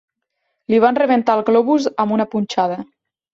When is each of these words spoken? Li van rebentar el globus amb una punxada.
Li 0.73 0.79
van 0.85 0.97
rebentar 0.99 1.35
el 1.39 1.43
globus 1.51 1.87
amb 2.05 2.17
una 2.17 2.27
punxada. 2.33 2.81